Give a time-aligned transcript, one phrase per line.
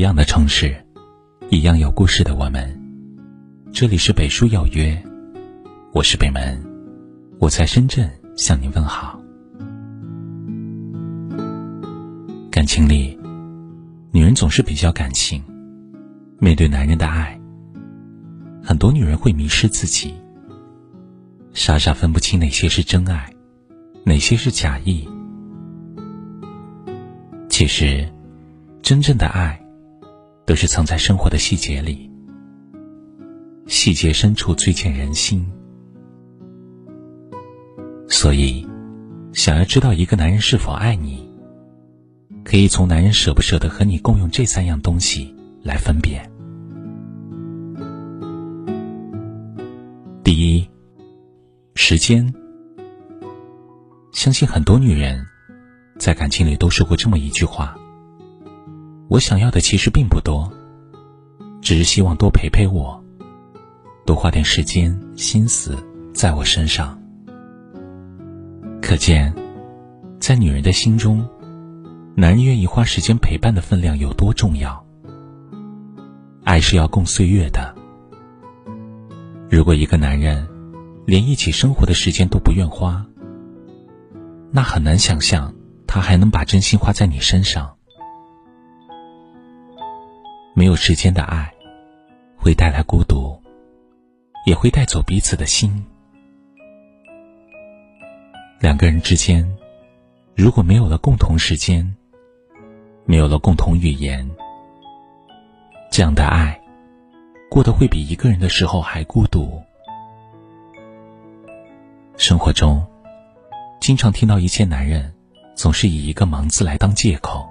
[0.00, 0.74] 一样的城市，
[1.50, 2.74] 一样有故事的我们。
[3.70, 4.98] 这里是北书有约，
[5.92, 6.58] 我是北门，
[7.38, 9.20] 我在深圳向您问好。
[12.50, 13.14] 感情里，
[14.10, 15.44] 女人总是比较感性，
[16.38, 17.38] 面对男人的爱，
[18.64, 20.14] 很多女人会迷失自己，
[21.52, 23.30] 傻傻分不清哪些是真爱，
[24.04, 25.06] 哪些是假意。
[27.50, 28.08] 其实。
[28.82, 29.59] 真正的爱，
[30.46, 32.10] 都是藏在生活的细节里。
[33.66, 35.46] 细节深处最见人心。
[38.08, 38.66] 所以，
[39.32, 41.28] 想要知道一个男人是否爱你，
[42.44, 46.28] 可以从男人舍不舍得和你共用这三样东西来分辨。
[50.24, 50.68] 第一，
[51.74, 52.34] 时间。
[54.12, 55.24] 相信很多女人，
[55.96, 57.78] 在感情里都说过这么一句话。
[59.10, 60.48] 我想要的其实并不多，
[61.60, 63.02] 只是希望多陪陪我，
[64.06, 65.76] 多花点时间心思
[66.14, 66.96] 在我身上。
[68.80, 69.34] 可见，
[70.20, 71.28] 在女人的心中，
[72.14, 74.86] 男人愿意花时间陪伴的分量有多重要。
[76.44, 77.74] 爱是要共岁月的。
[79.50, 80.46] 如果一个男人
[81.04, 83.04] 连一起生活的时间都不愿花，
[84.52, 85.52] 那很难想象
[85.84, 87.76] 他还能把真心花在你身上。
[90.52, 91.52] 没有时间的爱，
[92.36, 93.40] 会带来孤独，
[94.44, 95.84] 也会带走彼此的心。
[98.58, 99.48] 两个人之间，
[100.34, 101.96] 如果没有了共同时间，
[103.04, 104.28] 没有了共同语言，
[105.90, 106.60] 这样的爱，
[107.48, 109.62] 过得会比一个人的时候还孤独。
[112.16, 112.84] 生活中，
[113.80, 115.14] 经常听到一些男人，
[115.54, 117.48] 总是以一个“忙”字来当借口。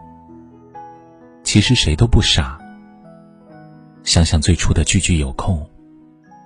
[1.43, 2.58] 其实谁都不傻。
[4.09, 5.69] 想想最初的句句有空，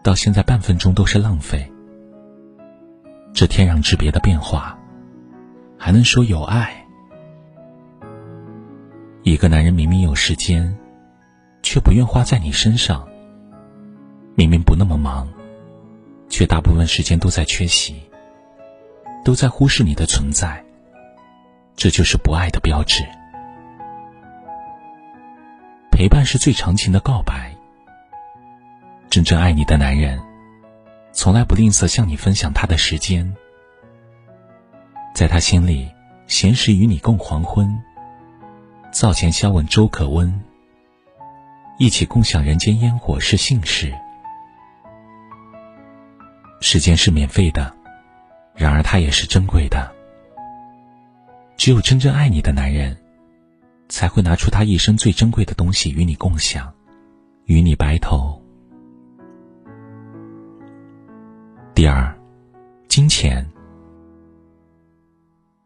[0.04, 1.66] 到现在半分钟都是浪费。
[3.34, 4.78] 这天壤之别的变化，
[5.80, 6.86] 还能说有爱？
[9.22, 10.78] 一个男人明明有时间，
[11.62, 13.08] 却不愿花在你身上；
[14.36, 15.26] 明明不那么忙，
[16.28, 17.96] 却大部分时间都在缺席，
[19.24, 20.62] 都在忽视你的存在。
[21.78, 23.06] 这就是不爱的标志。
[25.90, 27.53] 陪伴是最长情的告白。
[29.14, 30.20] 真正爱你的男人，
[31.12, 33.32] 从来不吝啬向你分享他的时间，
[35.14, 35.88] 在他心里，
[36.26, 37.80] 闲时与你共黄昏，
[38.92, 40.42] 灶前消问粥可温，
[41.78, 43.94] 一起共享人间烟火是幸事。
[46.60, 47.72] 时间是免费的，
[48.56, 49.94] 然而它也是珍贵的。
[51.56, 52.98] 只有真正爱你的男人。
[53.90, 56.74] 才会拿出他一生最珍贵的东西与你共享，
[57.46, 58.43] 与你白头。
[61.76, 62.16] 第二，
[62.88, 63.44] 金钱。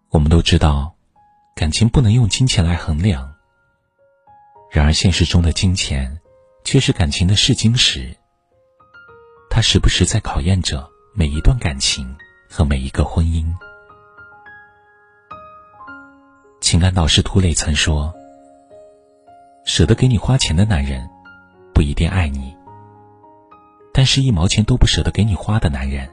[0.09, 0.95] 我们都知道，
[1.53, 3.35] 感情不能用金钱来衡量。
[4.71, 6.17] 然而，现实中的金钱，
[6.63, 8.15] 却是感情的试金石。
[9.49, 12.15] 它时不时在考验着每一段感情
[12.49, 13.45] 和每一个婚姻。
[16.61, 18.15] 情感导师涂磊曾说
[19.65, 21.05] ：“舍得给你花钱的男人，
[21.73, 22.56] 不一定爱你；
[23.97, 26.07] 但是，一毛钱都不舍得给你花的男人，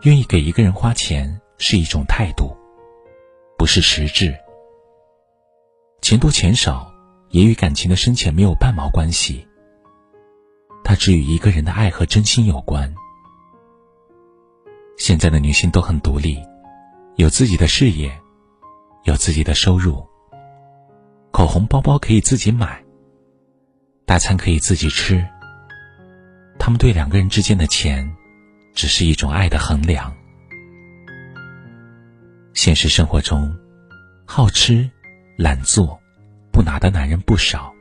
[0.01, 2.53] 愿意给一个人花钱是一种态度，
[3.57, 4.37] 不是实质。
[6.01, 6.93] 钱多钱少，
[7.29, 9.47] 也与感情的深浅没有半毛关系。
[10.83, 12.93] 它只与一个人的爱和真心有关。
[14.97, 16.37] 现在的女性都很独立，
[17.15, 18.11] 有自己的事业，
[19.05, 20.08] 有自己的收入。
[21.31, 22.83] 口红、包包可以自己买，
[24.05, 25.25] 大餐可以自己吃。
[26.57, 28.13] 他们对两个人之间的钱，
[28.73, 30.13] 只是一种爱的衡量。
[32.53, 33.55] 现实生活中，
[34.25, 34.89] 好吃、
[35.37, 35.99] 懒做、
[36.51, 37.73] 不拿的男人不少。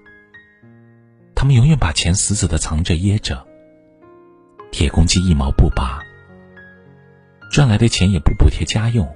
[1.34, 3.44] 他们永远把钱死死的藏着掖着，
[4.70, 6.00] 铁公鸡一毛不拔。
[7.50, 9.08] 赚来的钱也不补贴家用，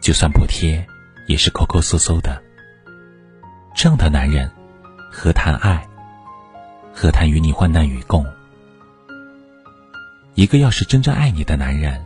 [0.00, 0.86] 就算补贴，
[1.26, 2.42] 也是抠抠搜搜的。
[3.74, 4.50] 这样的男人，
[5.10, 5.86] 何谈爱？
[6.92, 8.26] 何谈与你患难与共？
[10.34, 12.04] 一个要是真正爱你的男人，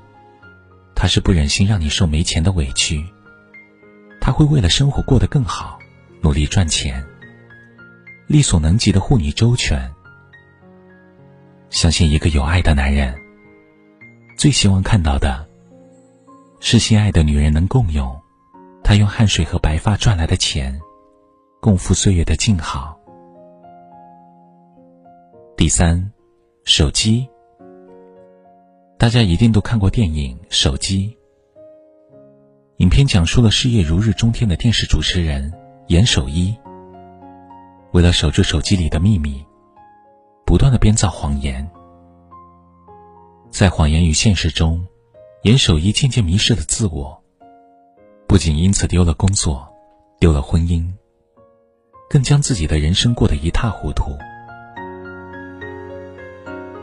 [0.95, 3.05] 他是不忍心让你受没钱的委屈，
[4.21, 5.79] 他会为了生活过得更好，
[6.21, 7.05] 努力赚钱，
[8.27, 9.91] 力所能及的护你周全。
[11.71, 13.15] 相信一个有爱的男人。
[14.37, 15.47] 最希望看到的，
[16.61, 18.21] 是心爱的女人能共用，
[18.83, 20.81] 他用汗水和白发赚来的钱，
[21.65, 22.95] 共赴岁月的静好。
[25.57, 26.13] 第三，
[26.65, 27.27] 手机。
[28.99, 31.09] 大家一定都看过电影《手机》。
[32.77, 35.51] 影片讲述了事业如日中天的电视主持人
[35.87, 36.55] 严守一，
[37.93, 39.43] 为了守住手机里的秘密，
[40.45, 41.67] 不断的编造谎言。
[43.51, 44.87] 在谎言与现实中，
[45.45, 47.19] 严守一渐渐迷失了自我，
[48.29, 49.67] 不仅因此丢了工作，
[50.21, 50.87] 丢了婚姻，
[52.15, 54.17] 更将自己的人生过得一塌糊涂。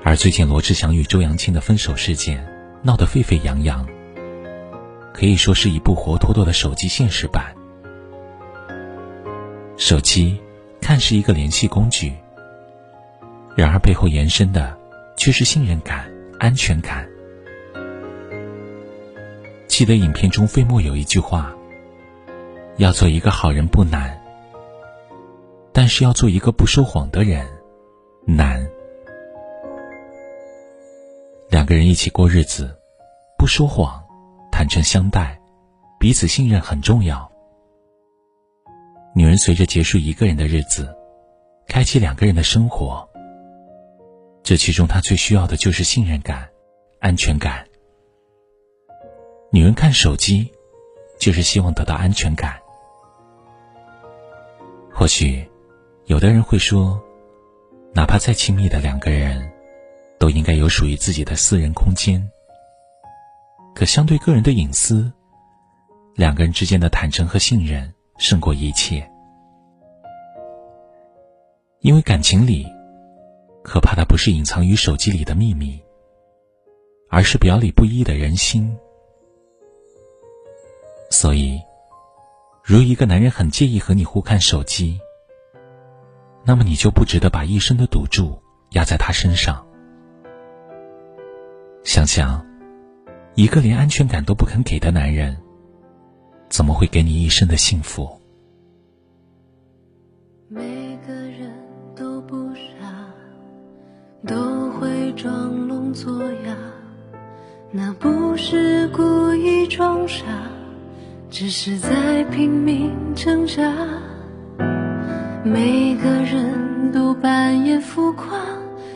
[0.03, 2.45] 而最近罗志祥与周扬青的分手事件
[2.81, 3.87] 闹得沸沸扬扬。
[5.13, 7.55] 可以说是一部活脱脱的手机现实版。
[9.77, 10.37] 手机
[10.81, 12.11] 看似一个联系工具，
[13.55, 14.77] 然而背后延伸的
[15.15, 17.07] 却是信任感、安全感。
[19.69, 21.55] 记得影片中费莫有一句话
[22.75, 24.20] ：“要做一个好人不难，
[25.73, 27.47] 但是要做一个不说谎的人
[28.25, 28.65] 难。”
[31.49, 32.75] 两个人一起过日子，
[33.37, 34.01] 不说谎。
[34.51, 35.39] 坦诚相待，
[35.99, 37.31] 彼此信任很重要。
[39.15, 40.95] 女人随着结束一个人的日子，
[41.67, 43.09] 开启两个人的生活。
[44.43, 46.47] 这其中，她最需要的就是信任感、
[46.99, 47.65] 安全感。
[49.51, 50.51] 女人看手机，
[51.19, 52.59] 就是希望得到安全感。
[54.93, 55.49] 或许，
[56.11, 57.01] 有的人会说，
[57.93, 59.49] 哪怕再亲密的两个人，
[60.19, 62.21] 都应该有属于自己的私人空间。
[63.73, 65.09] 可相对个人的隐私，
[66.15, 69.09] 两个人之间的坦诚和信任胜过一切。
[71.79, 72.67] 因为感情里，
[73.63, 75.81] 可怕的不是隐藏于手机里的秘密，
[77.09, 78.77] 而是表里不一的人心。
[81.09, 81.57] 所以，
[82.65, 84.99] 如一个男人很介意和你互看手机，
[86.43, 88.41] 那么你就不值得把一生的赌注
[88.71, 89.65] 压在他身上。
[91.83, 92.45] 想想。
[93.35, 95.41] 一个连安全感都不肯给的男人，
[96.49, 98.20] 怎么会给你一生的幸福？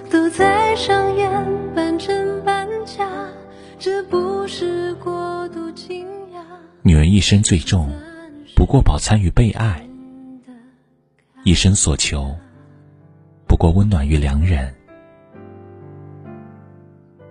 [0.09, 3.09] 都在上演半真半假。
[3.77, 6.39] 这不是过度惊讶。
[6.81, 7.91] 女人一生最重，
[8.55, 9.81] 不过饱餐与被爱；
[11.43, 12.35] 一生所求，
[13.47, 14.73] 不过温暖与良人。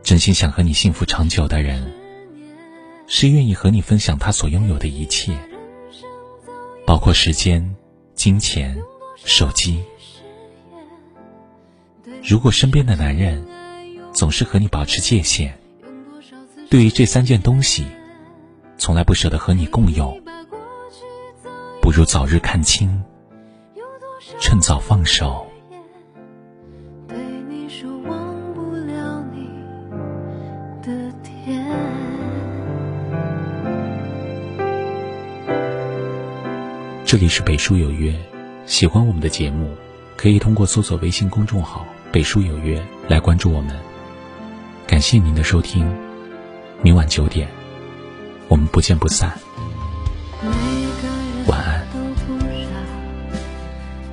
[0.03, 1.93] 真心想和你幸福长久的人，
[3.07, 5.37] 是愿意和你分享他所拥有的一切，
[6.87, 7.75] 包括时间、
[8.15, 8.77] 金钱、
[9.25, 9.83] 手机。
[12.23, 13.45] 如果身边的男人
[14.13, 15.53] 总是和你保持界限，
[16.69, 17.87] 对于这三件东西，
[18.77, 20.15] 从来不舍得和你共有，
[21.81, 23.03] 不如早日看清，
[24.39, 25.47] 趁早放手。
[37.07, 38.13] 这里是北书有约，
[38.67, 39.73] 喜欢我们的节目，
[40.17, 42.81] 可以通过搜索微信公众号“北书有约”
[43.11, 43.75] 来关注我们。
[44.87, 45.93] 感谢您的收听。
[46.81, 47.49] 明晚九点，
[48.47, 49.37] 我们不见不散。
[51.49, 51.85] 晚安。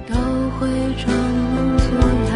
[0.08, 0.16] 都
[0.58, 1.16] 会装
[1.46, 1.86] 聋作
[2.26, 2.34] 哑，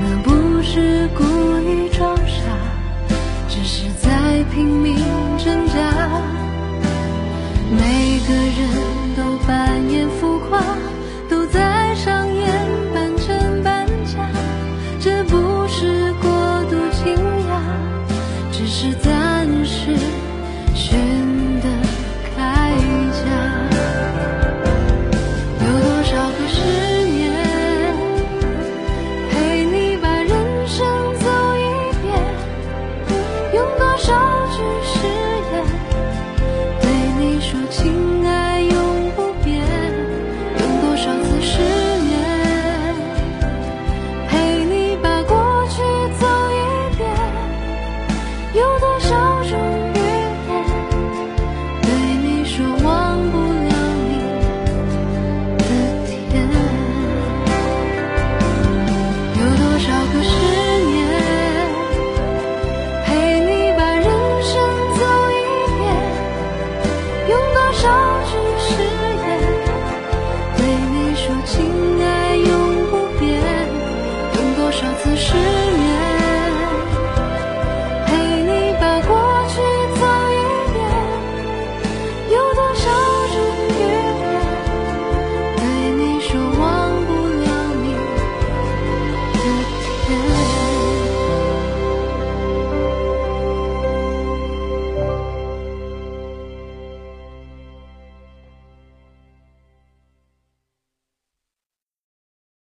[0.00, 1.22] 那不是故
[1.60, 2.40] 意装傻，
[3.46, 4.96] 只是在拼命